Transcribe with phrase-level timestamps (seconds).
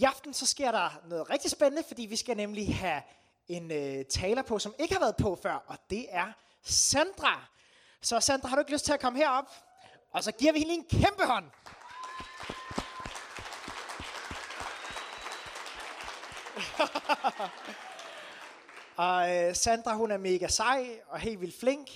[0.00, 3.02] I aften så sker der noget rigtig spændende, fordi vi skal nemlig have
[3.48, 7.48] en øh, taler på, som ikke har været på før, og det er Sandra.
[8.00, 9.44] Så Sandra, har du ikke lyst til at komme herop?
[10.10, 11.50] Og så giver vi hende en kæmpe hånd.
[19.06, 21.90] og øh, Sandra, hun er mega sej og helt vildt flink.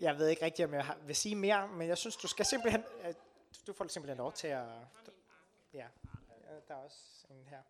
[0.00, 2.84] Jeg ved ikke rigtig, om jeg vil sige mere, men jeg synes, du skal simpelthen...
[3.04, 3.14] Øh,
[3.66, 4.64] du får simpelthen lov til at...
[5.74, 5.86] Ja,
[6.68, 7.62] der er også en her.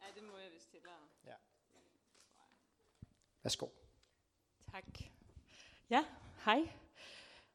[0.00, 0.94] Ja, det må jeg vist hellere.
[1.26, 1.34] Ja.
[3.42, 3.66] Værsgo.
[4.72, 4.84] Tak.
[5.90, 6.04] Ja,
[6.44, 6.68] hej.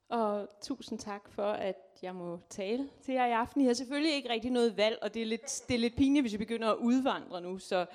[0.09, 3.61] Og tusind tak for, at jeg må tale til jer i aften.
[3.61, 6.23] Jeg har selvfølgelig ikke rigtig noget valg, og det er lidt, det er lidt pinligt,
[6.23, 7.59] hvis vi begynder at udvandre nu.
[7.59, 7.85] Så,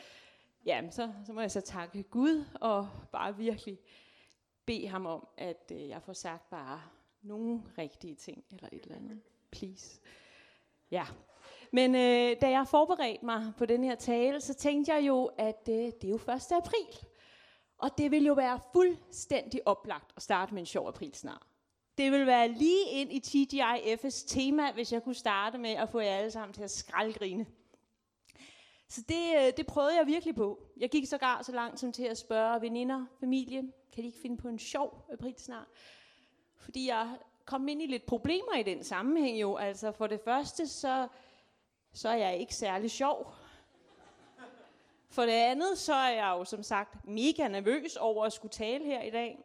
[0.67, 3.79] ja, så, så må jeg så takke Gud og bare virkelig
[4.67, 6.83] bede ham om, at øh, jeg får sagt bare
[7.23, 9.23] nogle rigtige ting, eller et eller andet.
[9.51, 10.01] Please.
[10.91, 11.07] Ja.
[11.73, 15.69] Men øh, da jeg forberedte mig på den her tale, så tænkte jeg jo, at
[15.69, 16.23] øh, det er jo 1.
[16.53, 17.07] april.
[17.79, 21.47] Og det vil jo være fuldstændig oplagt at starte med en sjov april snart.
[21.99, 26.01] Det vil være lige ind i TGIF's tema, hvis jeg kunne starte med at få
[26.01, 27.47] jer alle sammen til at skraldgrine.
[28.89, 30.63] Så det, øh, det prøvede jeg virkelig på.
[30.77, 34.37] Jeg gik sågar så langt som til at spørge veninder, familie, kan de ikke finde
[34.37, 35.67] på en sjov april snart?
[36.57, 39.57] Fordi jeg kom ind i lidt problemer i den sammenhæng jo.
[39.57, 41.09] Altså for det første, så,
[41.93, 43.35] så er jeg ikke særlig sjov.
[45.11, 48.85] For det andet, så er jeg jo som sagt mega nervøs over at skulle tale
[48.85, 49.45] her i dag.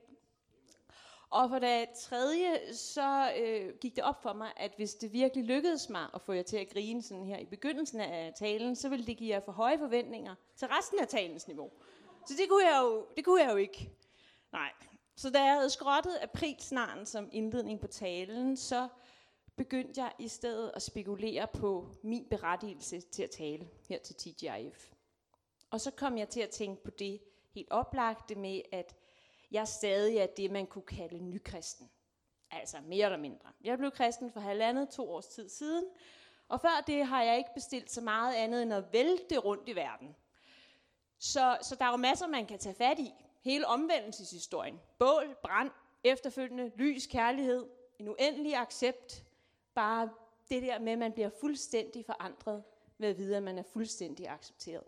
[1.29, 5.45] Og for det tredje, så øh, gik det op for mig, at hvis det virkelig
[5.45, 8.89] lykkedes mig at få jer til at grine sådan her i begyndelsen af talen, så
[8.89, 11.71] ville det give jer for høje forventninger til resten af talens niveau.
[12.27, 13.89] Så det kunne jeg jo, det kunne jeg jo ikke.
[14.51, 14.71] Nej.
[15.15, 18.87] Så da jeg havde skrottet aprilsnaren som indledning på talen, så
[19.57, 24.91] begyndte jeg i stedet at spekulere på min berettigelse til at tale her til TGIF.
[25.69, 28.95] Og så kom jeg til at tænke på det helt oplagte med, at
[29.51, 31.89] jeg stadig er det, man kunne kalde nykristen.
[32.51, 33.49] Altså mere eller mindre.
[33.63, 35.85] Jeg blev kristen for halvandet, to års tid siden,
[36.47, 39.75] og før det har jeg ikke bestilt så meget andet end at vælte rundt i
[39.75, 40.15] verden.
[41.19, 43.13] Så, så der er jo masser, man kan tage fat i.
[43.41, 44.81] Hele omvendelseshistorien.
[44.99, 45.71] Bål, brand,
[46.03, 47.65] efterfølgende lys, kærlighed,
[47.99, 49.24] en uendelig accept.
[49.75, 50.09] Bare
[50.49, 52.63] det der med, at man bliver fuldstændig forandret
[52.97, 54.83] ved at vide, at man er fuldstændig accepteret.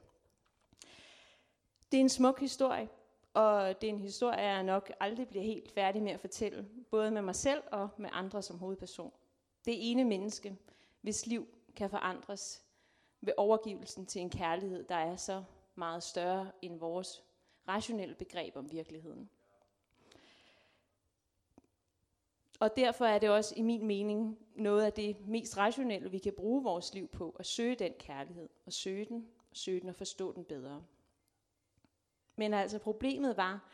[1.92, 2.90] Det er en smuk historie,
[3.34, 7.12] og det er en historie, jeg nok aldrig bliver helt færdig med at fortælle, både
[7.12, 9.12] med mig selv og med andre som hovedperson.
[9.66, 10.58] Det ene menneske,
[11.02, 12.64] hvis liv kan forandres
[13.22, 15.44] ved overgivelsen til en kærlighed, der er så
[15.76, 17.24] meget større end vores
[17.68, 19.30] rationelle begreb om virkeligheden.
[22.60, 26.34] Og derfor er det også i min mening noget af det mest rationelle, vi kan
[26.34, 29.96] bruge vores liv på, at søge den kærlighed, og søge den, og søge den og
[29.96, 30.84] forstå den bedre.
[32.36, 33.70] Men altså problemet var,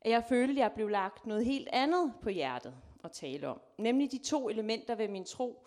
[0.00, 3.60] at jeg følte, at jeg blev lagt noget helt andet på hjertet at tale om.
[3.78, 5.66] Nemlig de to elementer ved min tro,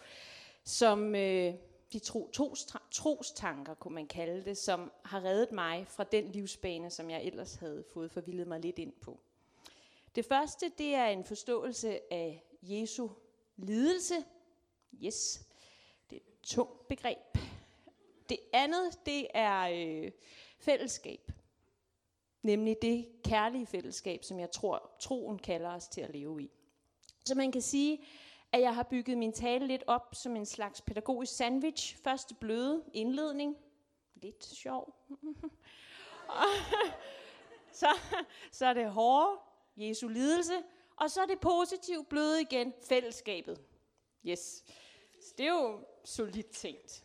[0.63, 1.53] som øh,
[1.93, 6.89] de tro, tos, trostanker, kunne man kalde det, som har reddet mig fra den livsbane,
[6.89, 9.19] som jeg ellers havde fået forvildet mig lidt ind på.
[10.15, 13.09] Det første, det er en forståelse af Jesu
[13.57, 14.15] lidelse.
[15.03, 15.45] Yes,
[16.09, 17.37] det er et tungt begreb.
[18.29, 20.11] Det andet, det er øh,
[20.59, 21.31] fællesskab.
[22.41, 26.51] Nemlig det kærlige fællesskab, som jeg tror, troen kalder os til at leve i.
[27.25, 28.05] Så man kan sige,
[28.51, 31.97] at jeg har bygget min tale lidt op som en slags pædagogisk sandwich.
[31.97, 33.57] Første bløde indledning.
[34.15, 34.95] Lidt sjov.
[37.71, 37.87] så,
[38.51, 39.39] så er det hårde,
[39.77, 40.53] Jesu lidelse.
[40.99, 43.61] Og så er det positivt bløde igen, fællesskabet.
[44.25, 44.63] Yes.
[45.21, 47.03] Så det er jo solidt tænkt.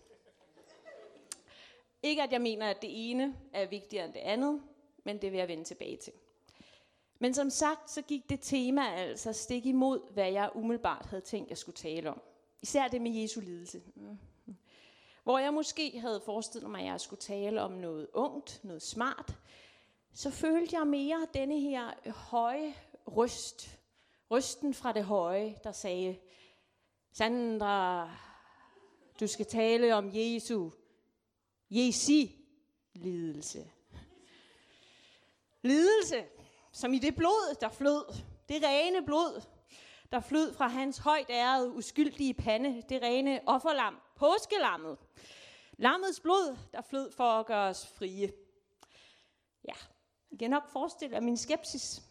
[2.03, 4.63] Ikke at jeg mener, at det ene er vigtigere end det andet,
[5.05, 6.13] men det vil jeg vende tilbage til.
[7.19, 11.51] Men som sagt, så gik det tema altså stik imod, hvad jeg umiddelbart havde tænkt,
[11.51, 12.23] jeg skulle tale om.
[12.63, 13.83] Især det med Jesu lidelse.
[15.23, 19.37] Hvor jeg måske havde forestillet mig, at jeg skulle tale om noget ungt, noget smart,
[20.13, 22.75] så følte jeg mere denne her høje
[23.07, 23.79] røst.
[24.35, 26.19] Røsten fra det høje, der sagde,
[27.13, 28.11] Sandra,
[29.21, 30.71] du skal tale om Jesu,
[31.71, 32.45] Jesi
[32.95, 33.71] lidelse.
[35.63, 36.25] Lidelse,
[36.73, 38.15] som i det blod, der flød.
[38.49, 39.43] Det rene blod,
[40.13, 42.83] der flød fra hans højt ærede, uskyldige pande.
[42.89, 44.99] Det rene offerlam, påskelammet.
[45.77, 48.33] Lammets blod, der flød for at gøre os frie.
[49.65, 49.75] Ja,
[50.31, 52.03] jeg kan nok forestille jer min skepsis.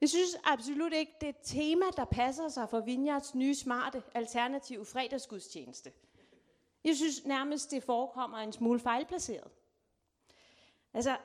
[0.00, 4.02] Jeg synes absolut ikke, det er et tema, der passer sig for Vineyards nye smarte
[4.14, 5.92] alternative fredagsgudstjeneste.
[6.84, 9.50] Jeg synes nærmest, det forekommer en smule fejlplaceret.
[10.94, 11.16] Altså,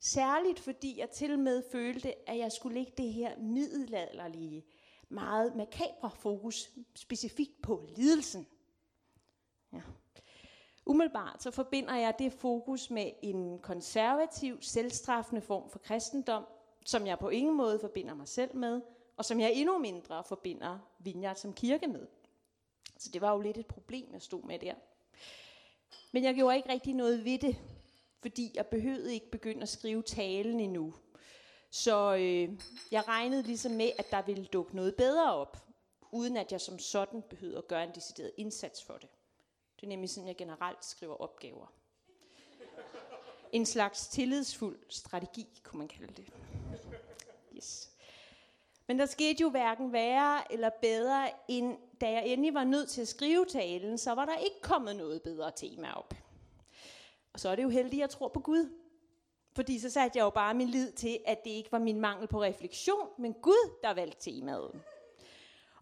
[0.00, 4.64] særligt fordi jeg til med følte, at jeg skulle lægge det her middelalderlige,
[5.08, 8.46] meget makabre fokus specifikt på lidelsen.
[9.72, 9.82] Ja.
[10.86, 16.44] Umiddelbart så forbinder jeg det fokus med en konservativ, selvstraffende form for kristendom,
[16.84, 18.80] som jeg på ingen måde forbinder mig selv med,
[19.16, 22.06] og som jeg endnu mindre forbinder Vineyard som kirke med.
[22.98, 24.74] Så det var jo lidt et problem, jeg stod med der.
[26.12, 27.56] Men jeg gjorde ikke rigtig noget ved det,
[28.20, 30.94] fordi jeg behøvede ikke begynde at skrive talen endnu.
[31.70, 35.56] Så øh, jeg regnede ligesom med, at der ville dukke noget bedre op,
[36.10, 39.08] uden at jeg som sådan behøvede at gøre en decideret indsats for det.
[39.76, 41.81] Det er nemlig sådan, jeg generelt skriver opgaver.
[43.52, 46.24] En slags tillidsfuld strategi, kunne man kalde det.
[47.56, 47.90] Yes.
[48.86, 53.00] Men der skete jo hverken værre eller bedre, end da jeg endelig var nødt til
[53.00, 56.14] at skrive talen, så var der ikke kommet noget bedre tema op.
[57.32, 58.78] Og så er det jo heldigt, at jeg tror på Gud.
[59.54, 62.28] Fordi så satte jeg jo bare min lid til, at det ikke var min mangel
[62.28, 64.82] på refleksion, men Gud, der valgte temaet.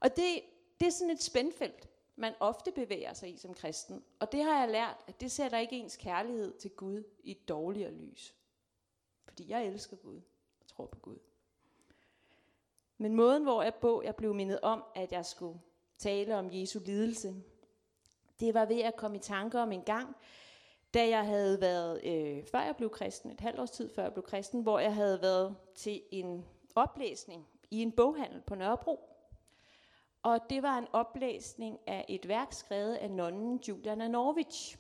[0.01, 0.41] Og det,
[0.81, 1.90] det er sådan et spændfelt,
[2.21, 4.05] man ofte bevæger sig i som kristen.
[4.19, 7.49] Og det har jeg lært, at det sætter ikke ens kærlighed til Gud i et
[7.49, 8.35] dårligere lys.
[9.25, 10.21] Fordi jeg elsker Gud
[10.61, 11.19] og tror på Gud.
[12.99, 15.61] Men måden, hvor jeg bog, jeg blev mindet om, at jeg skulle
[15.99, 17.35] tale om Jesu lidelse,
[18.41, 20.17] det var ved at komme i tanke om en gang,
[20.95, 24.13] da jeg havde været, øh, før jeg blev kristen, et halvt års tid før jeg
[24.13, 29.10] blev kristen, hvor jeg havde været til en oplæsning i en boghandel på Nørrebro.
[30.23, 34.77] Og det var en oplæsning af et værk skrevet af nonnen Juliana Norwich,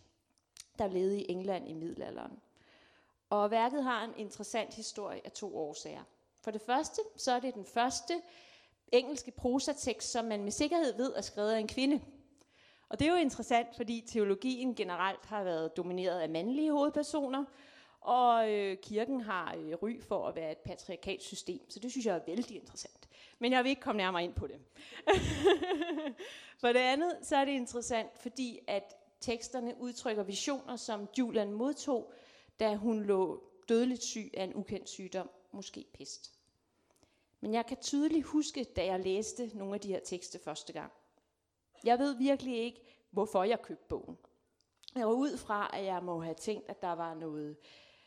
[0.78, 2.40] der levede i England i middelalderen.
[3.30, 6.02] Og værket har en interessant historie af to årsager.
[6.40, 8.14] For det første, så er det den første
[8.92, 12.00] engelske prosatekst, som man med sikkerhed ved er skrevet af en kvinde.
[12.88, 17.44] Og det er jo interessant, fordi teologien generelt har været domineret af mandlige hovedpersoner,
[18.00, 22.06] og øh, kirken har øh, ry for at være et patriarkalt system, så det synes
[22.06, 22.99] jeg er vældig interessant.
[23.40, 24.60] Men jeg vil ikke komme nærmere ind på det.
[26.60, 32.12] for det andet, så er det interessant, fordi at teksterne udtrykker visioner, som Julian modtog,
[32.60, 36.32] da hun lå dødeligt syg af en ukendt sygdom, måske pest.
[37.40, 40.92] Men jeg kan tydeligt huske, da jeg læste nogle af de her tekster første gang.
[41.84, 44.18] Jeg ved virkelig ikke, hvorfor jeg købte bogen.
[44.94, 47.56] Jeg var ud fra, at jeg må have tænkt, at der var noget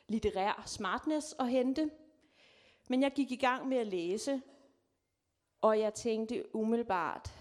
[0.08, 1.92] litterær smartness at hente.
[2.88, 4.42] Men jeg gik i gang med at læse,
[5.63, 7.33] og jeg tænkte umiddelbart,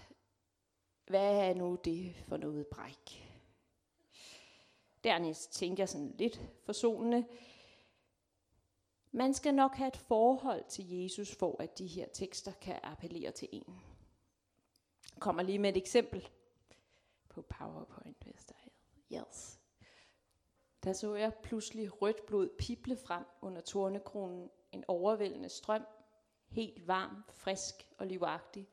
[1.07, 3.29] hvad er nu det for noget bræk?
[5.03, 7.25] Dernæst tænkte jeg sådan lidt forsonende,
[9.11, 13.31] man skal nok have et forhold til Jesus, for at de her tekster kan appellere
[13.31, 13.81] til en.
[15.13, 16.29] Jeg kommer lige med et eksempel
[17.29, 19.21] på PowerPoint, hvis der er.
[19.21, 19.59] Yes.
[20.83, 24.49] Der så jeg pludselig rødt blod pible frem under tornekronen.
[24.71, 25.85] En overvældende strøm,
[26.53, 28.67] helt varm, frisk og livagtig,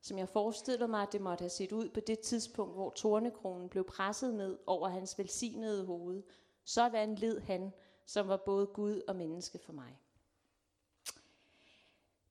[0.00, 3.68] som jeg forestillede mig, at det måtte have set ud på det tidspunkt, hvor tornekronen
[3.68, 6.22] blev presset ned over hans velsignede hoved.
[6.64, 7.72] Sådan led han,
[8.06, 9.98] som var både Gud og menneske for mig.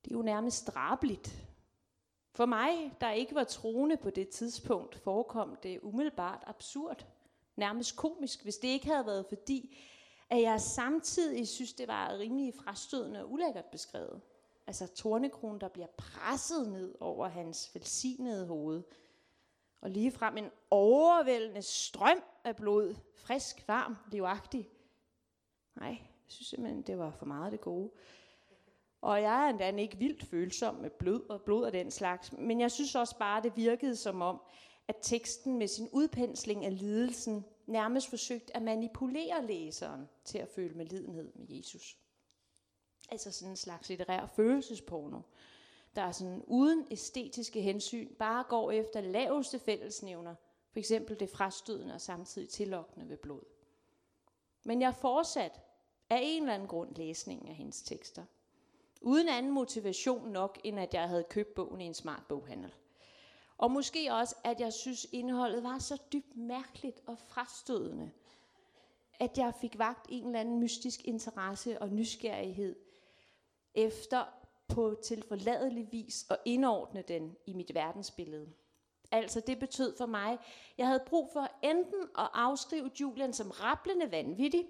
[0.04, 1.48] Det er jo nærmest drabeligt.
[2.32, 7.06] For mig, der ikke var troende på det tidspunkt, forekom det umiddelbart absurd.
[7.56, 9.78] Nærmest komisk, hvis det ikke havde været fordi,
[10.30, 14.22] at jeg samtidig synes, det var rimelig frastødende og ulækkert beskrevet.
[14.68, 18.84] Altså tornekronen, der bliver presset ned over hans velsignede hoved.
[19.82, 24.70] Og lige frem en overvældende strøm af blod, frisk, varm, livagtig.
[25.76, 27.92] Nej, jeg synes simpelthen, det var for meget det gode.
[29.02, 32.62] Og jeg er endda ikke vildt følsom med blod og blod og den slags, men
[32.62, 34.42] jeg synes også bare, det virkede som om,
[34.88, 40.74] at teksten med sin udpensling af lidelsen nærmest forsøgte at manipulere læseren til at føle
[40.74, 41.98] med lidenhed med Jesus.
[43.12, 45.20] Altså sådan en slags litterær følelsesporno,
[45.96, 50.36] der er sådan uden æstetiske hensyn bare går efter laveste fællesnævner,
[50.72, 53.44] for eksempel det frastødende og samtidig tillokkende ved blod.
[54.64, 55.62] Men jeg fortsat
[56.10, 58.26] af en eller anden grund læsningen af hendes tekster.
[59.02, 62.74] Uden anden motivation nok, end at jeg havde købt bogen i en smart boghandel.
[63.58, 68.12] Og måske også, at jeg synes, indholdet var så dybt mærkeligt og frastødende,
[69.20, 72.76] at jeg fik vagt en eller anden mystisk interesse og nysgerrighed
[73.76, 74.26] efter
[74.68, 78.54] på tilforladelig vis at indordne den i mit verdensbillede.
[79.12, 80.38] Altså det betød for mig,
[80.78, 84.68] jeg havde brug for enten at afskrive Julian som rablende vanvittig,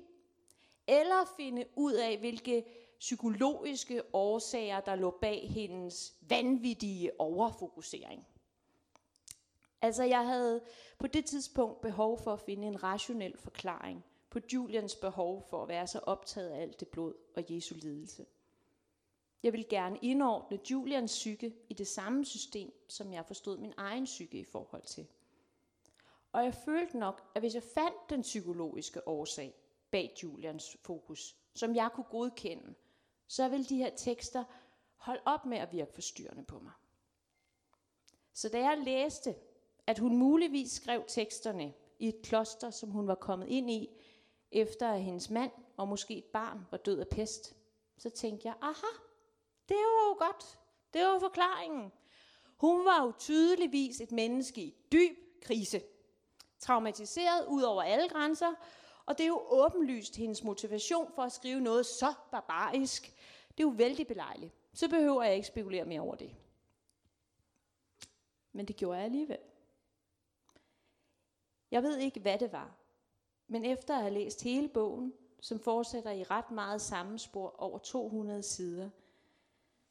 [0.87, 2.65] eller finde ud af, hvilke
[2.99, 8.27] psykologiske årsager, der lå bag hendes vanvittige overfokusering.
[9.81, 10.61] Altså jeg havde
[10.99, 15.69] på det tidspunkt behov for at finde en rationel forklaring på Julians behov for at
[15.69, 18.25] være så optaget af alt det blod og Jesu lidelse.
[19.45, 24.05] Jeg vil gerne indordne Julians psyke i det samme system, som jeg forstod min egen
[24.05, 25.07] psyke i forhold til.
[26.31, 29.53] Og jeg følte nok, at hvis jeg fandt den psykologiske årsag
[29.91, 32.75] bag Julians fokus, som jeg kunne godkende,
[33.27, 34.43] så ville de her tekster
[34.95, 36.73] holde op med at virke forstyrrende på mig.
[38.33, 39.35] Så da jeg læste,
[39.87, 43.89] at hun muligvis skrev teksterne i et kloster, som hun var kommet ind i,
[44.51, 47.55] efter at hendes mand og måske et barn var død af pest,
[47.97, 49.04] så tænkte jeg, aha,
[49.69, 50.59] det var jo godt.
[50.93, 51.91] Det var forklaringen.
[52.57, 55.81] Hun var jo tydeligvis et menneske i dyb krise.
[56.59, 58.53] Traumatiseret ud over alle grænser,
[59.05, 63.03] og det er jo åbenlyst hendes motivation for at skrive noget så barbarisk.
[63.57, 64.53] Det er jo vældig belejligt.
[64.73, 66.35] Så behøver jeg ikke spekulere mere over det.
[68.51, 69.39] Men det gjorde jeg alligevel.
[71.71, 72.75] Jeg ved ikke, hvad det var.
[73.47, 77.77] Men efter at have læst hele bogen, som fortsætter i ret meget samme spor over
[77.77, 78.89] 200 sider,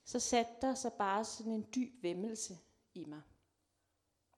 [0.04, 2.58] så satte der sig bare sådan en dyb vemmelse
[2.94, 3.22] i mig.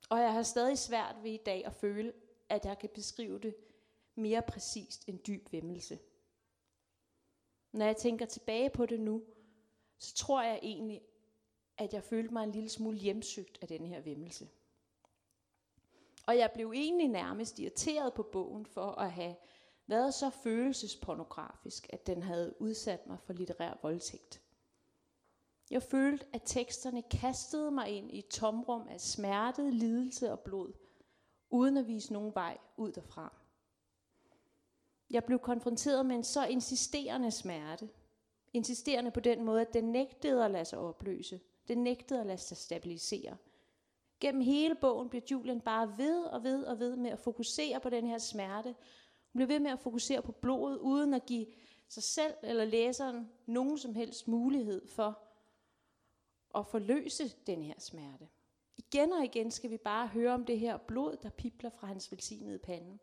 [0.09, 2.13] Og jeg har stadig svært ved i dag at føle,
[2.49, 3.57] at jeg kan beskrive det
[4.15, 5.99] mere præcist end dyb vemmelse.
[7.73, 9.25] Når jeg tænker tilbage på det nu,
[9.99, 11.03] så tror jeg egentlig,
[11.79, 14.49] at jeg følte mig en lille smule hjemsøgt af den her vemmelse.
[16.27, 19.37] Og jeg blev egentlig nærmest irriteret på bogen for at have
[19.87, 24.46] været så følelsespornografisk, at den havde udsat mig for litterær voldtægt.
[25.71, 30.73] Jeg følte, at teksterne kastede mig ind i et tomrum af smerte, lidelse og blod,
[31.51, 33.33] uden at vise nogen vej ud derfra.
[35.11, 37.89] Jeg blev konfronteret med en så insisterende smerte,
[38.53, 42.39] insisterende på den måde, at den nægtede at lade sig opløse, den nægtede at lade
[42.39, 43.37] sig stabilisere.
[44.21, 47.91] Gennem hele bogen bliver Julian bare ved og ved og ved med at fokusere på
[47.91, 48.75] den her smerte.
[49.33, 51.47] Hun bliver ved med at fokusere på blodet, uden at give
[51.89, 55.26] sig selv eller læseren nogen som helst mulighed for
[56.57, 58.29] at forløse den her smerte.
[58.77, 62.13] Igen og igen skal vi bare høre om det her blod, der pipler fra hans
[62.13, 62.99] velsignede pande.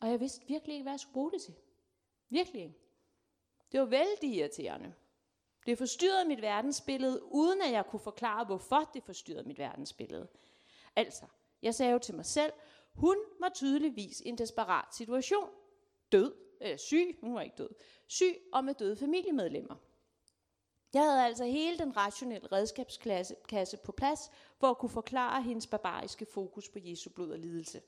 [0.00, 1.54] Og jeg vidste virkelig ikke, hvad jeg skulle bruge det til.
[2.28, 2.78] Virkelig ikke.
[3.72, 4.94] Det var vældig irriterende.
[5.66, 10.28] Det forstyrrede mit verdensbillede, uden at jeg kunne forklare, hvorfor det forstyrrede mit verdensbillede.
[10.96, 11.26] Altså,
[11.62, 12.52] jeg sagde jo til mig selv,
[12.94, 15.50] hun var tydeligvis i en desperat situation.
[16.12, 17.70] Død, øh, syg, hun var ikke død,
[18.06, 19.76] syg og med døde familiemedlemmer.
[20.92, 26.26] Jeg havde altså hele den rationelle redskabskasse på plads, for at kunne forklare hendes barbariske
[26.26, 27.82] fokus på Jesu blod og lidelse.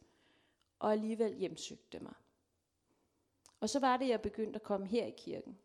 [0.78, 2.14] Og alligevel hjemsøgte mig.
[3.60, 5.58] Og så var det, jeg begyndte at komme her i kirken.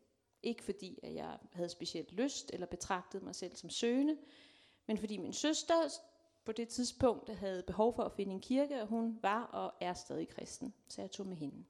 [0.44, 4.18] Ikke fordi, at jeg havde specielt lyst eller betragtede mig selv som søgende,
[4.86, 5.90] men fordi min søster
[6.46, 9.94] på det tidspunkt havde behov for at finde en kirke, og hun var og er
[9.94, 11.66] stadig kristen, så jeg tog med hende.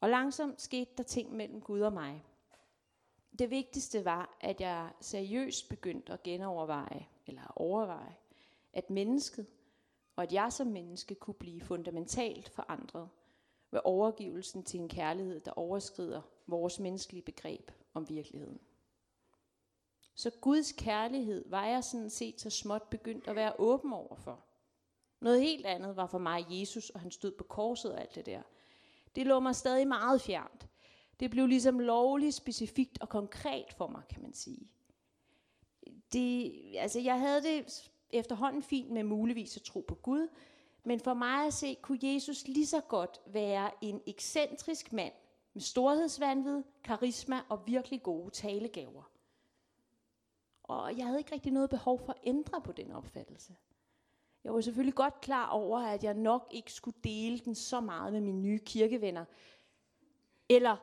[0.00, 2.24] Og langsomt skete der ting mellem Gud og mig.
[3.40, 8.16] Det vigtigste var, at jeg seriøst begyndte at genoverveje, eller overveje,
[8.72, 9.46] at mennesket,
[10.16, 13.08] og at jeg som menneske kunne blive fundamentalt forandret
[13.70, 18.60] ved overgivelsen til en kærlighed, der overskrider vores menneskelige begreb om virkeligheden.
[20.14, 24.44] Så Guds kærlighed var jeg sådan set så småt begyndt at være åben over for.
[25.20, 28.26] Noget helt andet var for mig Jesus, og han stod på korset og alt det
[28.26, 28.42] der.
[29.14, 30.69] Det lå mig stadig meget fjernt.
[31.20, 34.68] Det blev ligesom lovligt, specifikt og konkret for mig, kan man sige.
[36.12, 40.28] Det, altså jeg havde det efterhånden fint med muligvis at tro på Gud,
[40.84, 45.12] men for mig at se, kunne Jesus lige så godt være en ekscentrisk mand
[45.54, 49.10] med storhedsvandvid, karisma og virkelig gode talegaver.
[50.62, 53.56] Og jeg havde ikke rigtig noget behov for at ændre på den opfattelse.
[54.44, 58.12] Jeg var selvfølgelig godt klar over, at jeg nok ikke skulle dele den så meget
[58.12, 59.24] med mine nye kirkevenner.
[60.48, 60.76] Eller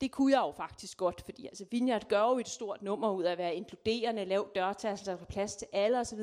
[0.00, 3.22] det kunne jeg jo faktisk godt, fordi altså, Vineyard gør jo et stort nummer ud
[3.22, 6.20] af at være inkluderende, lav dørtassel, der er plads til alle osv.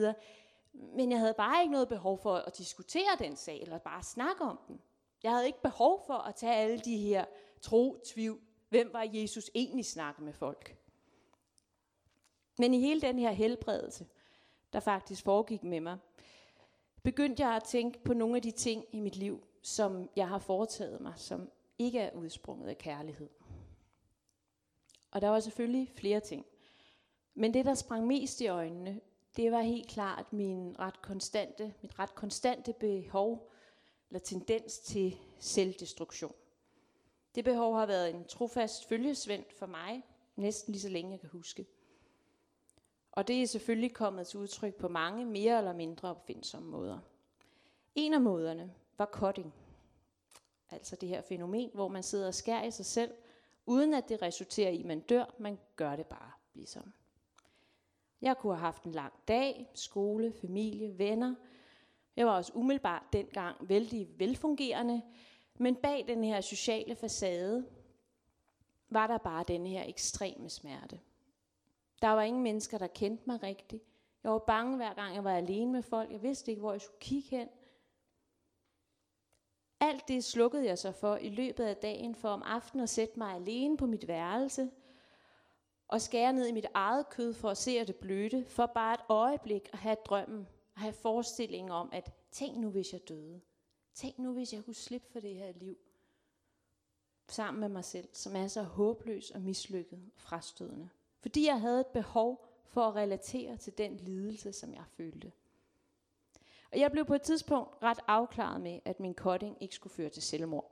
[0.73, 4.43] Men jeg havde bare ikke noget behov for at diskutere den sag, eller bare snakke
[4.43, 4.81] om den.
[5.23, 7.25] Jeg havde ikke behov for at tage alle de her
[7.61, 8.39] tro, tvivl.
[8.69, 10.77] Hvem var Jesus egentlig snakke med folk?
[12.57, 14.07] Men i hele den her helbredelse,
[14.73, 15.97] der faktisk foregik med mig,
[17.03, 20.39] begyndte jeg at tænke på nogle af de ting i mit liv, som jeg har
[20.39, 21.49] foretaget mig, som
[21.79, 23.29] ikke er udsprunget af kærlighed.
[25.11, 26.45] Og der var selvfølgelig flere ting.
[27.33, 29.01] Men det, der sprang mest i øjnene,
[29.35, 33.51] det var helt klart min ret konstante, mit ret konstante behov
[34.09, 36.35] eller tendens til selvdestruktion.
[37.35, 40.03] Det behov har været en trofast følgesvend for mig,
[40.35, 41.65] næsten lige så længe jeg kan huske.
[43.11, 46.99] Og det er selvfølgelig kommet til udtryk på mange mere eller mindre opfindsomme måder.
[47.95, 49.53] En af måderne var cutting.
[50.69, 53.11] Altså det her fænomen, hvor man sidder og skærer i sig selv,
[53.65, 55.25] uden at det resulterer i, at man dør.
[55.37, 56.93] Man gør det bare ligesom.
[58.21, 61.35] Jeg kunne have haft en lang dag, skole, familie, venner.
[62.15, 65.01] Jeg var også umiddelbart dengang vældig velfungerende,
[65.57, 67.65] men bag den her sociale facade
[68.89, 70.99] var der bare den her ekstreme smerte.
[72.01, 73.83] Der var ingen mennesker, der kendte mig rigtigt.
[74.23, 76.11] Jeg var bange hver gang, jeg var alene med folk.
[76.11, 77.47] Jeg vidste ikke, hvor jeg skulle kigge hen.
[79.81, 83.19] Alt det slukkede jeg så for i løbet af dagen, for om aftenen at sætte
[83.19, 84.69] mig alene på mit værelse
[85.87, 88.93] og skære ned i mit eget kød for at se at det bløde, for bare
[88.93, 93.41] et øjeblik at have drømmen, at have forestillingen om, at tænk nu, hvis jeg døde.
[93.93, 95.77] Tænk nu, hvis jeg kunne slippe for det her liv
[97.27, 100.89] sammen med mig selv, som er så håbløs og mislykket og frastødende.
[101.19, 105.31] Fordi jeg havde et behov for at relatere til den lidelse, som jeg følte.
[106.71, 110.09] Og jeg blev på et tidspunkt ret afklaret med, at min cutting ikke skulle føre
[110.09, 110.71] til selvmord.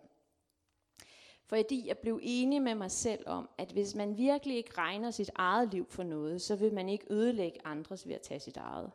[1.46, 5.32] Fordi jeg blev enig med mig selv om, at hvis man virkelig ikke regner sit
[5.36, 8.92] eget liv for noget, så vil man ikke ødelægge andres ved at tage sit eget.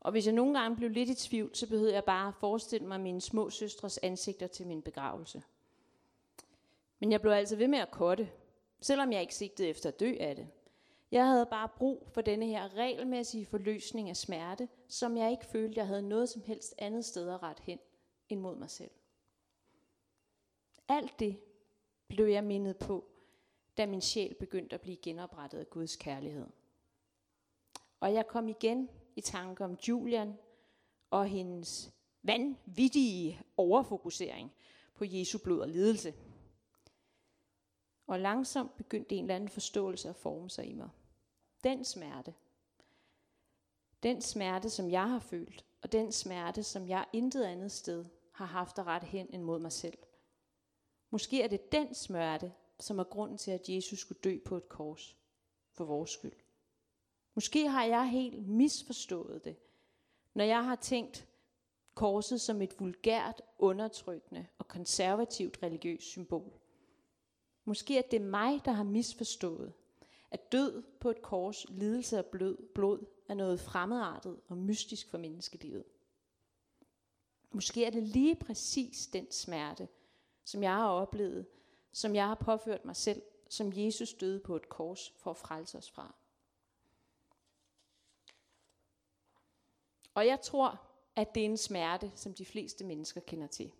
[0.00, 2.86] Og hvis jeg nogle gange blev lidt i tvivl, så behøvede jeg bare at forestille
[2.86, 5.42] mig mine små søstres ansigter til min begravelse.
[6.98, 8.30] Men jeg blev altså ved med at kotte,
[8.80, 10.48] selvom jeg ikke sigtede efter at dø af det.
[11.10, 15.78] Jeg havde bare brug for denne her regelmæssige forløsning af smerte, som jeg ikke følte,
[15.78, 17.78] jeg havde noget som helst andet sted at rette hen
[18.28, 18.90] end mod mig selv.
[20.88, 21.40] Alt det
[22.08, 23.04] blev jeg mindet på,
[23.76, 26.46] da min sjæl begyndte at blive genoprettet af Guds kærlighed.
[28.00, 30.38] Og jeg kom igen i tanke om Julian
[31.10, 34.52] og hendes vanvittige overfokusering
[34.94, 36.14] på Jesu blod og lidelse.
[38.06, 40.88] Og langsomt begyndte en eller anden forståelse at forme sig i mig.
[41.64, 42.34] Den smerte,
[44.06, 48.46] den smerte, som jeg har følt, og den smerte, som jeg intet andet sted har
[48.46, 49.98] haft at rette hen end mod mig selv.
[51.10, 54.68] Måske er det den smerte, som er grunden til, at Jesus skulle dø på et
[54.68, 55.16] kors
[55.72, 56.36] for vores skyld.
[57.34, 59.56] Måske har jeg helt misforstået det,
[60.34, 61.28] når jeg har tænkt
[61.94, 66.60] korset som et vulgært, undertrykkende og konservativt religiøst symbol.
[67.64, 69.72] Måske er det mig, der har misforstået,
[70.30, 75.18] at død på et kors, lidelse og blod, blod er noget fremmedartet og mystisk for
[75.18, 75.84] menneskelivet.
[77.50, 79.88] Måske er det lige præcis den smerte,
[80.44, 81.46] som jeg har oplevet,
[81.92, 85.78] som jeg har påført mig selv, som Jesus døde på et kors for at frelse
[85.78, 86.14] os fra.
[90.14, 90.80] Og jeg tror,
[91.16, 93.72] at det er en smerte, som de fleste mennesker kender til.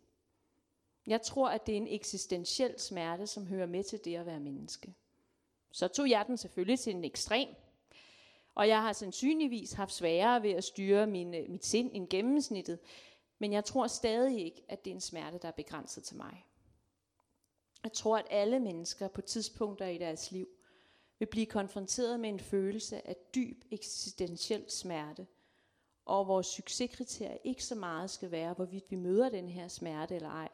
[1.06, 4.40] Jeg tror, at det er en eksistentiel smerte, som hører med til det at være
[4.40, 4.94] menneske.
[5.72, 7.48] Så tog jeg den selvfølgelig til en ekstrem.
[8.56, 12.78] Og jeg har sandsynligvis haft sværere ved at styre min, øh, mit sind end gennemsnittet.
[13.38, 16.46] Men jeg tror stadig ikke, at det er en smerte, der er begrænset til mig.
[17.82, 20.48] Jeg tror, at alle mennesker på tidspunkter i deres liv
[21.18, 25.26] vil blive konfronteret med en følelse af dyb eksistentiel smerte,
[26.04, 30.30] og vores succeskriterie ikke så meget skal være, hvorvidt vi møder den her smerte eller
[30.30, 30.48] ej,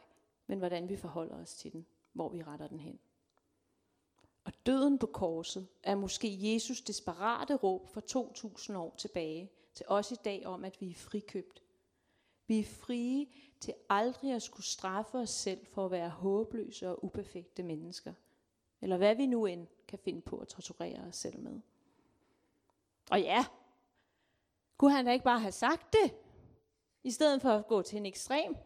[0.47, 2.99] men hvordan vi forholder os til den, hvor vi retter den hen.
[4.45, 10.13] Og døden på korset er måske Jesus desperate råb for 2000 år tilbage til os
[10.13, 11.63] i dag om, at vi er frikøbt.
[12.47, 13.27] Vi er frie
[13.61, 18.13] til aldrig at skulle straffe os selv for at være håbløse og uperfekte mennesker.
[18.81, 21.61] Eller hvad vi nu end kan finde på at torturere os selv med.
[23.11, 23.45] Og ja,
[24.77, 26.15] kunne han da ikke bare have sagt det,
[27.05, 28.57] i stedet for at gå til en ekstrem?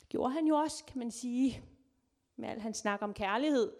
[0.00, 1.64] Det gjorde han jo også, kan man sige,
[2.36, 3.72] med al hans snak om kærlighed.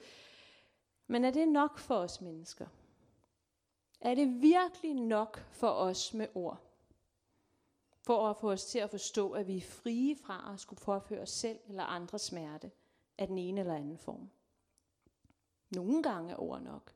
[1.07, 2.67] Men er det nok for os mennesker?
[4.01, 6.61] Er det virkelig nok for os med ord?
[8.03, 11.21] For at få os til at forstå, at vi er frie fra at skulle påføre
[11.21, 12.71] os selv eller andre smerte
[13.19, 14.31] af den ene eller anden form.
[15.71, 16.95] Nogle gange er ord nok.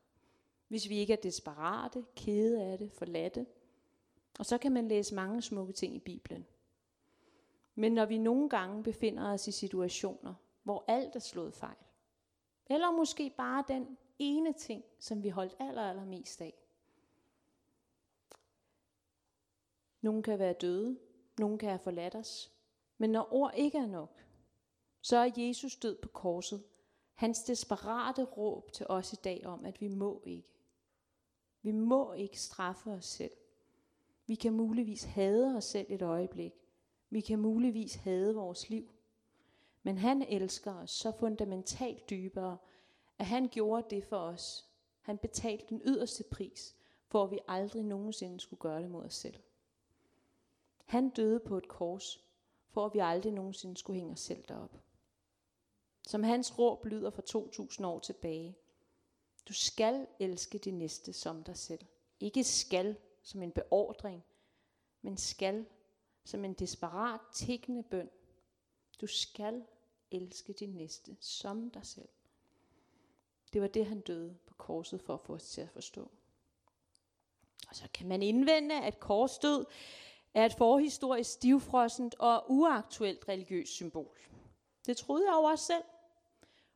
[0.67, 3.45] Hvis vi ikke er desperate, kede af det, forladte.
[4.39, 6.45] Og så kan man læse mange smukke ting i Bibelen.
[7.75, 11.75] Men når vi nogle gange befinder os i situationer, hvor alt er slået fejl,
[12.69, 16.53] eller måske bare den ene ting, som vi holdt aller, aller mest af.
[20.01, 20.99] Nogle kan være døde,
[21.39, 22.51] nogle kan have forladt os.
[22.97, 24.23] Men når ord ikke er nok,
[25.01, 26.63] så er Jesus død på korset.
[27.13, 30.53] Hans desperate råb til os i dag om, at vi må ikke.
[31.61, 33.31] Vi må ikke straffe os selv.
[34.25, 36.53] Vi kan muligvis hade os selv et øjeblik.
[37.09, 38.91] Vi kan muligvis hade vores liv.
[39.83, 42.57] Men han elsker os så fundamentalt dybere,
[43.17, 44.65] at han gjorde det for os.
[45.01, 46.75] Han betalte den yderste pris,
[47.07, 49.35] for at vi aldrig nogensinde skulle gøre det mod os selv.
[50.85, 52.25] Han døde på et kors,
[52.69, 54.77] for at vi aldrig nogensinde skulle hænge os selv derop.
[56.07, 58.57] Som hans råb lyder for 2000 år tilbage.
[59.47, 61.85] Du skal elske din næste som dig selv.
[62.19, 64.23] Ikke skal som en beordring,
[65.01, 65.65] men skal
[66.23, 68.09] som en desperat tækkende bøn.
[69.01, 69.65] Du skal
[70.11, 72.09] elske din næste som dig selv.
[73.53, 76.11] Det var det, han døde på korset for at få os til at forstå.
[77.69, 79.65] Og så kan man indvende, at korsdød
[80.33, 84.19] er et forhistorisk stivfrossent og uaktuelt religiøst symbol.
[84.85, 85.83] Det troede jeg over os selv.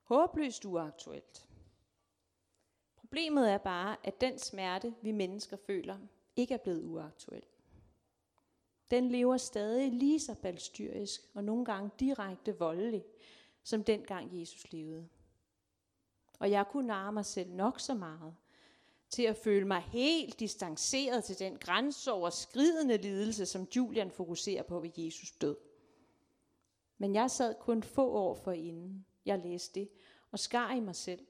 [0.03, 1.49] Håbløst uaktuelt.
[2.95, 5.97] Problemet er bare, at den smerte, vi mennesker føler,
[6.35, 7.43] ikke er blevet uaktuel.
[8.91, 13.03] Den lever stadig lige så balstyrisk og nogle gange direkte voldelig,
[13.63, 15.07] som dengang Jesus levede.
[16.39, 18.35] Og jeg kunne narre mig selv nok så meget,
[19.09, 24.89] til at føle mig helt distanceret til den grænseoverskridende lidelse, som Julian fokuserer på ved
[24.97, 25.55] Jesus død.
[26.97, 29.89] Men jeg sad kun få år for inden jeg læste det,
[30.31, 31.25] og skar i mig selv,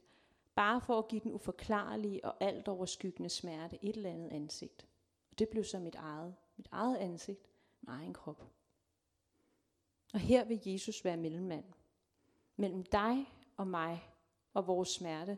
[0.55, 4.87] bare for at give den uforklarlige og alt overskyggende smerte et eller andet ansigt.
[5.31, 7.49] Og det blev så mit eget, mit eget ansigt,
[7.81, 8.43] min egen krop.
[10.13, 11.65] Og her vil Jesus være mellemmand.
[12.55, 13.25] Mellem dig
[13.57, 14.09] og mig
[14.53, 15.37] og vores smerte,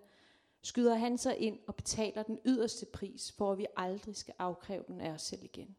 [0.62, 4.84] skyder han sig ind og betaler den yderste pris, for at vi aldrig skal afkræve
[4.88, 5.76] den af os selv igen.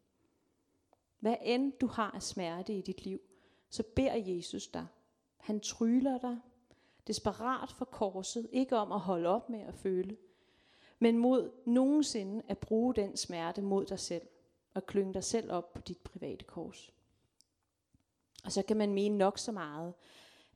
[1.19, 3.21] Hvad end du har af smerte i dit liv,
[3.71, 4.87] så beder Jesus dig.
[5.37, 6.39] Han tryller dig,
[7.07, 10.17] desperat for korset, ikke om at holde op med at føle,
[10.99, 14.29] men mod nogensinde at bruge den smerte mod dig selv,
[14.77, 16.93] og klynge dig selv op på dit private kors.
[18.45, 19.95] Og så kan man mene nok så meget,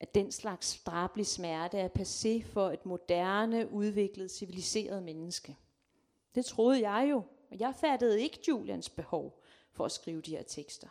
[0.01, 5.57] at den slags drabelig smerte er passé for et moderne, udviklet, civiliseret menneske.
[6.35, 9.41] Det troede jeg jo, og jeg fattede ikke Julians behov
[9.73, 10.89] for at skrive de her tekster.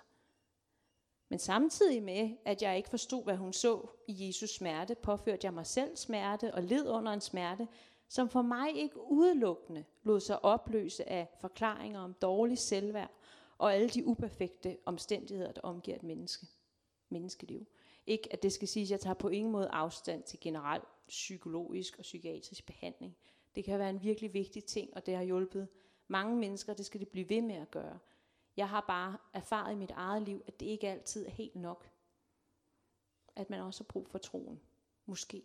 [1.29, 5.53] Men samtidig med, at jeg ikke forstod, hvad hun så i Jesus smerte, påførte jeg
[5.53, 7.67] mig selv smerte og led under en smerte,
[8.07, 13.11] som for mig ikke udelukkende lod sig opløse af forklaringer om dårlig selvværd
[13.59, 16.47] og alle de uperfekte omstændigheder, der omgiver et menneske,
[17.09, 17.67] menneskeliv.
[18.07, 21.97] Ikke at det skal siges, at jeg tager på ingen måde afstand til generel psykologisk
[21.97, 23.17] og psykiatrisk behandling.
[23.55, 25.67] Det kan være en virkelig vigtig ting, og det har hjulpet
[26.07, 27.99] mange mennesker, det skal det blive ved med at gøre.
[28.57, 31.89] Jeg har bare erfaret i mit eget liv, at det ikke altid er helt nok.
[33.35, 34.59] At man også har brug for troen.
[35.05, 35.43] Måske.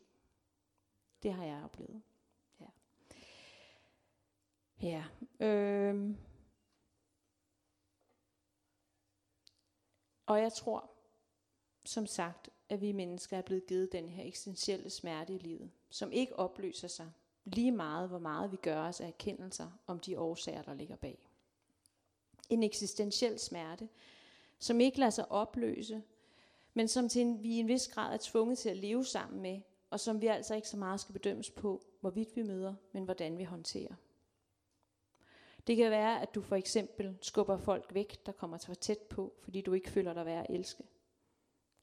[1.23, 2.03] Det har jeg oplevet.
[2.61, 2.67] Ja.
[4.83, 5.05] Ja.
[5.47, 6.15] Øh.
[10.27, 10.91] Og jeg tror,
[11.85, 16.13] som sagt, at vi mennesker er blevet givet den her eksistentielle smerte i livet, som
[16.13, 17.11] ikke opløser sig
[17.45, 21.29] lige meget, hvor meget vi gør os af erkendelser om de årsager, der ligger bag.
[22.51, 23.89] En eksistentiel smerte,
[24.59, 26.03] som ikke lader sig opløse,
[26.75, 29.43] men som til en, vi i en vis grad er tvunget til at leve sammen
[29.43, 29.61] med,
[29.91, 33.39] og som vi altså ikke så meget skal bedømmes på, hvorvidt vi møder, men hvordan
[33.39, 33.95] vi håndterer.
[35.67, 39.35] Det kan være, at du for eksempel skubber folk væk, der kommer for tæt på,
[39.41, 40.85] fordi du ikke føler dig værd at elske.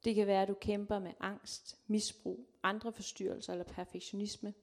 [0.04, 4.54] Det kan være, at du kæmper med angst, misbrug, andre forstyrrelser eller perfektionisme.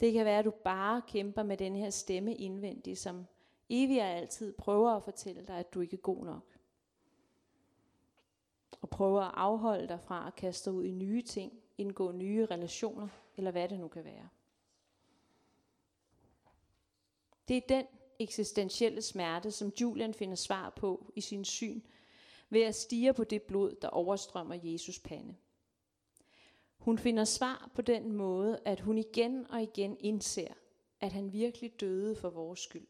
[0.00, 3.26] Det kan være, at du bare kæmper med den her stemme indvendigt, som
[3.68, 6.58] evig og altid prøver at fortælle dig, at du ikke er god nok.
[8.80, 12.46] Og prøver at afholde dig fra at kaste dig ud i nye ting, indgå nye
[12.46, 14.28] relationer, eller hvad det nu kan være.
[17.48, 17.86] Det er den
[18.18, 21.80] eksistentielle smerte, som Julian finder svar på i sin syn
[22.50, 25.34] ved at stige på det blod, der overstrømmer Jesus pande.
[26.78, 30.54] Hun finder svar på den måde, at hun igen og igen indser,
[31.00, 32.86] at han virkelig døde for vores skyld.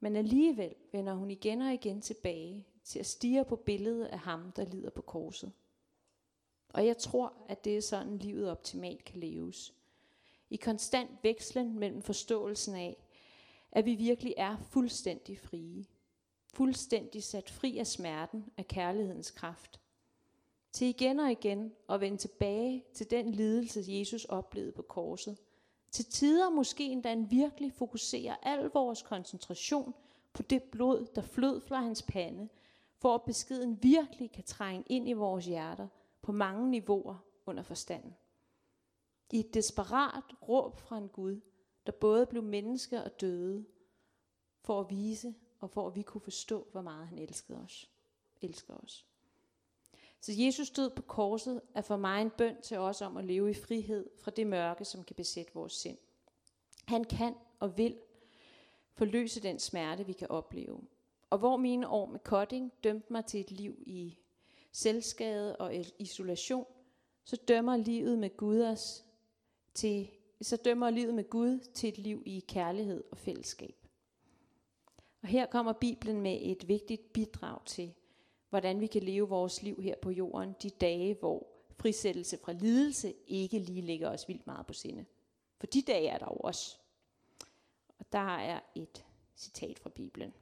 [0.00, 4.52] Men alligevel vender hun igen og igen tilbage til at stige på billedet af ham,
[4.52, 5.52] der lider på korset.
[6.68, 9.74] Og jeg tror, at det er sådan, livet optimalt kan leves.
[10.50, 13.03] I konstant vekslen mellem forståelsen af,
[13.74, 15.84] at vi virkelig er fuldstændig frie,
[16.54, 19.80] fuldstændig sat fri af smerten af kærlighedens kraft.
[20.72, 25.38] Til igen og igen at vende tilbage til den lidelse, Jesus oplevede på korset.
[25.90, 29.94] Til tider måske endda en virkelig fokuserer al vores koncentration
[30.32, 32.48] på det blod, der flød fra hans pande,
[32.98, 35.88] for at beskeden virkelig kan trænge ind i vores hjerter
[36.22, 38.14] på mange niveauer under forstanden.
[39.32, 41.40] I et desperat råb fra en Gud,
[41.86, 43.64] der både blev mennesker og døde,
[44.60, 47.90] for at vise, og for at vi kunne forstå, hvor meget han elskede os.
[48.42, 49.06] Elsker os.
[50.20, 53.50] Så Jesus død på korset er for mig en bøn til os om at leve
[53.50, 55.98] i frihed fra det mørke, som kan besætte vores sind.
[56.84, 57.98] Han kan og vil
[58.92, 60.80] forløse den smerte, vi kan opleve.
[61.30, 64.18] Og hvor mine år med cutting dømte mig til et liv i
[64.72, 66.66] selvskade og isolation,
[67.24, 69.04] så dømmer livet med Gud os
[69.74, 73.86] til, så dømmer livet med Gud til et liv i kærlighed og fællesskab.
[75.22, 77.94] Og her kommer Bibelen med et vigtigt bidrag til,
[78.50, 81.46] hvordan vi kan leve vores liv her på jorden de dage, hvor
[81.78, 85.04] frisættelse fra lidelse ikke lige ligger os vildt meget på sinde.
[85.60, 86.78] For de dage er der jo også.
[87.98, 89.04] Og der er et
[89.36, 90.34] citat fra Bibelen.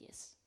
[0.00, 0.38] Yes.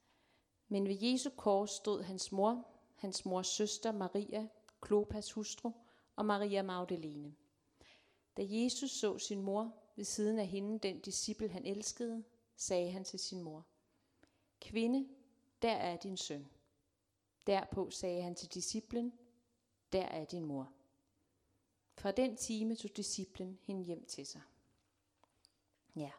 [0.71, 4.47] Men ved Jesu kors stod hans mor, hans mors søster Maria,
[4.81, 5.71] Klopas hustru,
[6.15, 7.35] og Maria Magdalene.
[8.37, 12.23] Da Jesus så sin mor ved siden af hende, den disciple han elskede,
[12.55, 13.65] sagde han til sin mor,
[14.61, 15.07] Kvinde,
[15.61, 16.49] der er din søn.
[17.47, 19.13] Derpå sagde han til disciplen,
[19.91, 20.71] der er din mor.
[21.97, 24.41] Fra den time tog disciplen hende hjem til sig.
[25.95, 26.11] Ja,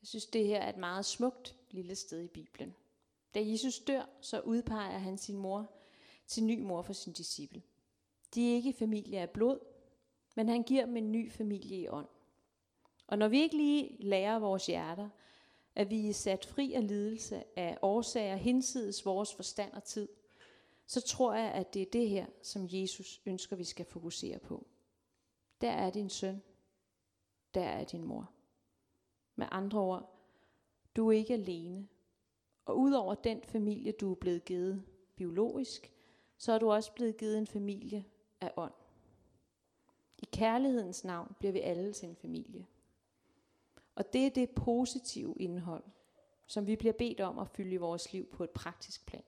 [0.00, 2.74] jeg synes det her er et meget smukt lille sted i Bibelen.
[3.34, 5.72] Da Jesus dør, så udpeger han sin mor
[6.26, 7.62] til ny mor for sin disciple.
[8.34, 9.58] De er ikke familie af blod,
[10.36, 12.08] men han giver dem en ny familie i ånd.
[13.06, 15.08] Og når vi ikke lige lærer vores hjerter,
[15.74, 20.08] at vi er sat fri af lidelse af årsager hinsides vores forstand og tid,
[20.86, 24.66] så tror jeg, at det er det her, som Jesus ønsker, vi skal fokusere på.
[25.60, 26.42] Der er din søn.
[27.54, 28.30] Der er din mor.
[29.36, 30.26] Med andre ord,
[30.96, 31.88] du er ikke alene.
[32.64, 34.84] Og udover den familie, du er blevet givet
[35.16, 35.92] biologisk,
[36.38, 38.04] så er du også blevet givet en familie
[38.40, 38.72] af ånd.
[40.18, 42.66] I kærlighedens navn bliver vi alle til en familie.
[43.94, 45.84] Og det er det positive indhold,
[46.46, 49.22] som vi bliver bedt om at fylde i vores liv på et praktisk plan.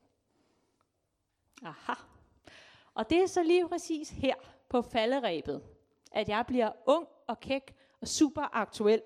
[1.62, 1.92] Aha.
[2.94, 4.34] Og det er så lige præcis her
[4.68, 5.62] på falderæbet,
[6.12, 9.02] at jeg bliver ung og kæk og super aktuel.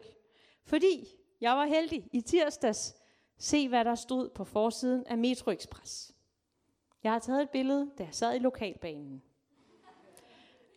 [0.65, 1.07] Fordi
[1.41, 3.00] jeg var heldig i tirsdags
[3.41, 6.15] se, hvad der stod på forsiden af Metro Express.
[7.03, 9.23] Jeg har taget et billede, da jeg sad i lokalbanen.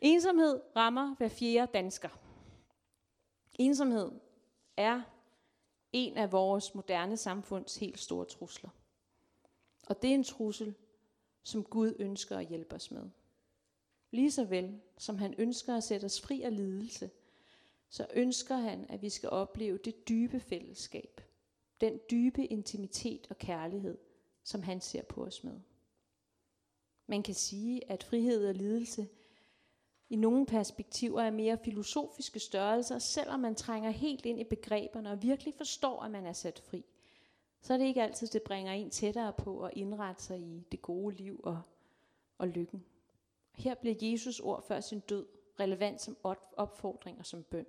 [0.02, 2.10] Ensomhed rammer hver fjerde dansker.
[3.54, 4.12] Ensomhed
[4.78, 5.02] er
[5.92, 8.70] en af vores moderne samfunds helt store trusler.
[9.88, 10.76] Og det er en trussel,
[11.44, 13.10] som Gud ønsker at hjælpe os med.
[14.12, 17.10] Lige vel som han ønsker at sætte os fri af lidelse,
[17.90, 21.22] så ønsker han, at vi skal opleve det dybe fællesskab,
[21.82, 23.98] den dybe intimitet og kærlighed,
[24.44, 25.60] som han ser på os med.
[27.08, 29.08] Man kan sige, at frihed og lidelse
[30.10, 35.24] i nogle perspektiver er mere filosofiske størrelser, selvom man trænger helt ind i begreberne og
[35.24, 36.86] virkelig forstår, at man er sat fri,
[37.62, 40.82] så er det ikke altid, det bringer en tættere på at indrette sig i det
[40.82, 41.62] gode liv og,
[42.38, 42.86] og lykken.
[43.52, 45.28] Her bliver Jesus ord før sin død
[45.60, 46.18] relevant som
[46.58, 47.66] opfordring og som bøn.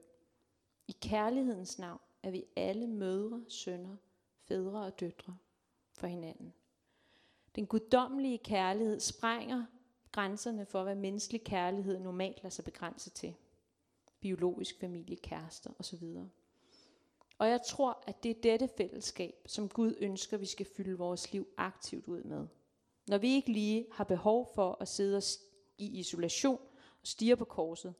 [0.88, 3.97] I kærlighedens navn er vi alle mødre, sønner,
[4.43, 5.37] fædre og døtre
[5.93, 6.55] for hinanden.
[7.55, 9.65] Den guddommelige kærlighed sprænger
[10.13, 13.35] grænserne for, hvad menneskelig kærlighed normalt lader sig begrænse til.
[14.21, 16.05] Biologisk familie, kærester osv.
[17.39, 21.33] Og jeg tror, at det er dette fællesskab, som Gud ønsker, vi skal fylde vores
[21.33, 22.47] liv aktivt ud med.
[23.07, 25.21] Når vi ikke lige har behov for at sidde
[25.79, 26.61] i isolation
[27.01, 27.95] og stige på korset,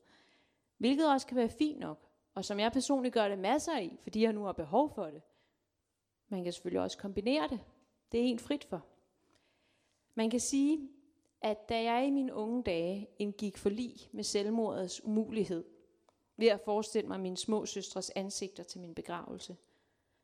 [0.77, 2.04] hvilket også kan være fint nok,
[2.35, 5.21] og som jeg personligt gør det masser i, fordi jeg nu har behov for det.
[6.27, 7.59] Man kan selvfølgelig også kombinere det.
[8.11, 8.85] Det er helt frit for.
[10.15, 10.89] Man kan sige,
[11.41, 15.65] at da jeg i mine unge dage indgik forlig med selvmordets umulighed,
[16.37, 19.57] ved at forestille mig mine små søstres ansigter til min begravelse,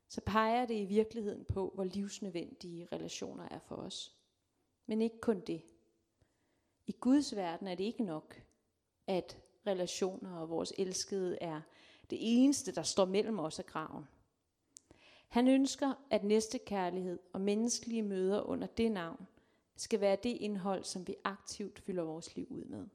[0.07, 4.15] så peger det i virkeligheden på, hvor livsnødvendige relationer er for os.
[4.85, 5.61] Men ikke kun det.
[6.87, 8.41] I Guds verden er det ikke nok,
[9.07, 11.61] at relationer og vores elskede er
[12.11, 14.05] det eneste, der står mellem os og graven.
[15.27, 19.27] Han ønsker, at næste kærlighed og menneskelige møder under det navn
[19.75, 22.87] skal være det indhold, som vi aktivt fylder vores liv ud med.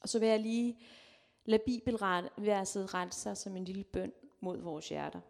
[0.00, 0.78] Og så vil jeg lige
[1.44, 5.20] lade bibelverset rette sig som en lille bøn mod vores hjerter.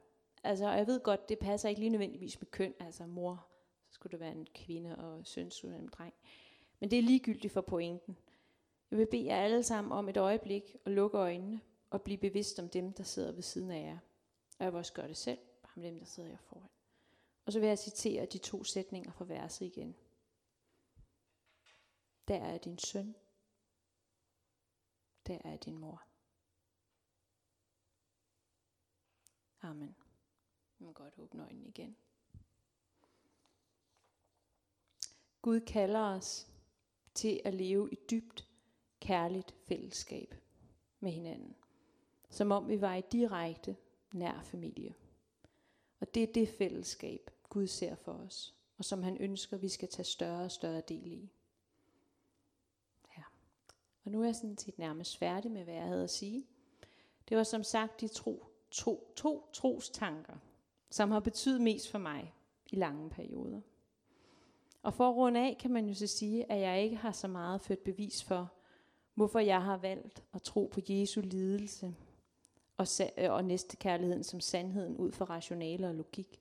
[0.45, 3.47] Altså, jeg ved godt, det passer ikke lige nødvendigvis med køn, altså mor,
[3.89, 6.15] så skulle det være en kvinde, og søn skulle være en dreng.
[6.81, 8.17] Men det er ligegyldigt for pointen.
[8.91, 11.61] Jeg vil bede jer alle sammen om et øjeblik og lukke øjnene
[11.97, 13.99] og blive bevidst om dem, der sidder ved siden af jer.
[14.59, 16.71] Og jeg vil også gøre det selv, bare med dem, der sidder jer foran.
[17.47, 19.97] Og så vil jeg citere de to sætninger fra verset igen.
[22.29, 23.15] Der er din søn.
[25.27, 26.03] Der er din mor.
[29.61, 29.97] Amen.
[30.79, 31.97] Man må godt åbne øjnene igen.
[35.43, 36.49] Gud kalder os
[37.15, 38.49] til at leve i dybt,
[39.01, 40.35] kærligt fællesskab
[41.01, 41.57] med hinanden.
[42.37, 43.77] Som om vi var i direkte
[44.13, 44.95] nær familie.
[46.01, 49.89] Og det er det fællesskab, Gud ser for os, og som han ønsker, vi skal
[49.89, 51.31] tage større og større del i.
[53.17, 53.23] Ja.
[54.05, 56.47] Og nu er jeg sådan set nærmest færdig med, hvad jeg havde at sige.
[57.29, 60.37] Det var som sagt de tro, to, to trostanker,
[60.91, 62.35] som har betydet mest for mig
[62.67, 63.61] i lange perioder.
[64.83, 67.29] Og for at runde af, kan man jo så sige, at jeg ikke har så
[67.29, 68.53] meget ført bevis for,
[69.15, 71.95] hvorfor jeg har valgt at tro på Jesu lidelse
[72.77, 72.87] og,
[73.17, 76.41] øh, og næstekærligheden som sandheden ud fra rationale og logik.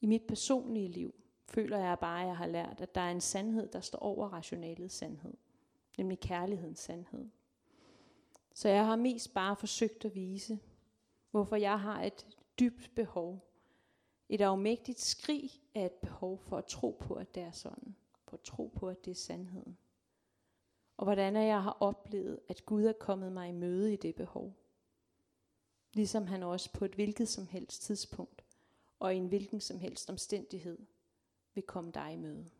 [0.00, 1.14] I mit personlige liv
[1.46, 4.28] føler jeg bare, at jeg har lært, at der er en sandhed, der står over
[4.28, 5.34] rationalets sandhed,
[5.98, 7.26] nemlig kærlighedens sandhed.
[8.54, 10.58] Så jeg har mest bare forsøgt at vise,
[11.30, 12.26] hvorfor jeg har et
[12.58, 13.50] dybt behov,
[14.28, 18.36] et afmægtigt skrig af et behov for at tro på, at det er sådan, for
[18.36, 19.78] at tro på, at det er sandheden.
[20.96, 24.54] Og hvordan jeg har oplevet, at Gud er kommet mig i møde i det behov.
[25.94, 28.44] Ligesom han også på et hvilket som helst tidspunkt
[28.98, 30.78] og i en hvilken som helst omstændighed
[31.54, 32.50] vil komme dig i møde.